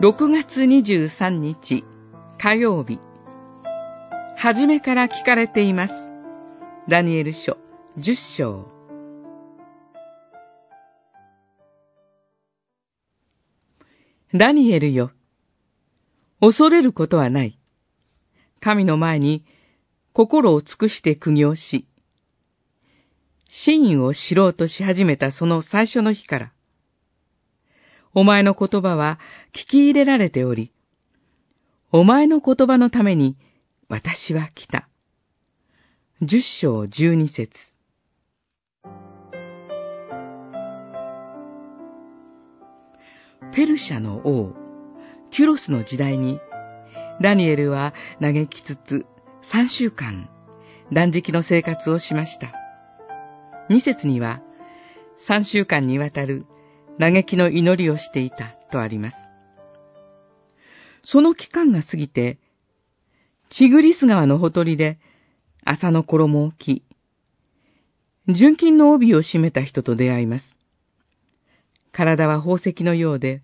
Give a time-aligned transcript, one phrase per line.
[0.00, 1.84] 6月23日
[2.40, 3.00] 火曜日
[4.36, 5.92] はじめから聞かれています。
[6.88, 7.56] ダニエル書
[7.96, 8.68] 10章
[14.32, 15.10] ダニエルよ。
[16.40, 17.58] 恐れることはない。
[18.60, 19.44] 神の前に
[20.12, 21.88] 心を尽くして苦行し、
[23.48, 26.52] 真意を知ろうとし始めたその最初の日から、
[28.18, 29.20] お前の言葉は
[29.52, 30.72] 聞き入れられており、
[31.92, 33.36] お前の言葉のために
[33.88, 34.88] 私は来た。
[36.20, 37.52] 十章十二節
[43.54, 44.52] ペルシャの王、
[45.30, 46.40] キュロスの時代に、
[47.22, 49.06] ダニエルは嘆きつつ
[49.42, 50.28] 三週間、
[50.92, 52.52] 断食の生活をしました。
[53.70, 54.42] 二節には、
[55.28, 56.46] 三週間にわたる
[56.98, 59.16] 嘆きの祈りをしていたとあります。
[61.04, 62.38] その期間が過ぎて、
[63.50, 64.98] チグリス川のほとりで
[65.64, 66.82] 朝の衣を着、
[68.28, 70.58] 純金の帯を締めた人と出会います。
[71.92, 73.42] 体は宝石のようで、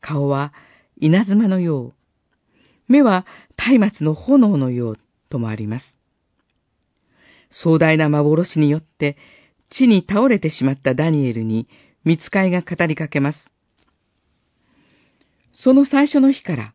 [0.00, 0.52] 顔は
[0.96, 1.94] 稲妻のよう、
[2.88, 3.24] 目は
[3.78, 5.84] 松明の炎のようともあります。
[7.50, 9.16] 壮大な幻によって
[9.70, 11.68] 地に倒れてしまったダニエルに
[12.04, 13.52] 見つかいが語りかけます。
[15.52, 16.74] その最初の日から、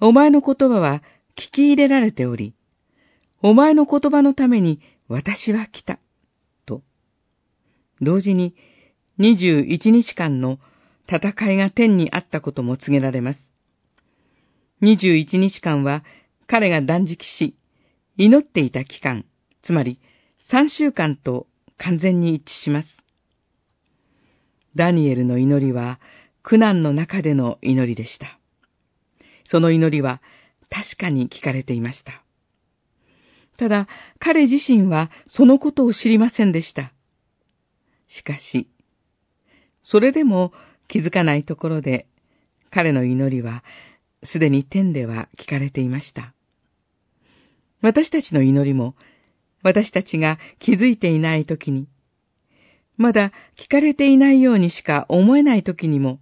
[0.00, 1.02] お前の言葉は
[1.36, 2.54] 聞き入れられており、
[3.42, 5.98] お前の言葉のために私は来た。
[6.66, 6.82] と、
[8.00, 8.54] 同時に
[9.18, 10.58] 21日間の
[11.08, 13.40] 戦いが天にあったことも告げられます。
[14.82, 16.04] 21日間は
[16.46, 17.56] 彼が断食し、
[18.16, 19.24] 祈っていた期間、
[19.62, 19.98] つまり
[20.50, 21.46] 3週間と
[21.78, 23.09] 完全に一致します。
[24.76, 26.00] ダニエルの祈りは
[26.42, 28.38] 苦難の中での祈りでした。
[29.44, 30.20] その祈りは
[30.68, 32.22] 確かに聞かれていました。
[33.56, 33.88] ただ、
[34.18, 36.92] 彼自身はそのことを知りませんでした。
[38.08, 38.68] しかし、
[39.82, 40.52] それでも
[40.88, 42.06] 気づかないところで、
[42.70, 43.62] 彼の祈りは
[44.22, 46.32] すでに天では聞かれていました。
[47.82, 48.94] 私たちの祈りも、
[49.62, 51.88] 私たちが気づいていないときに、
[53.00, 56.20] まだ聞かれていないようにしか思えない時にも、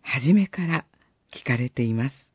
[0.00, 0.84] 初めから
[1.32, 2.31] 聞かれています。